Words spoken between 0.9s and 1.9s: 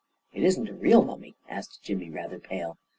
mummy?" asked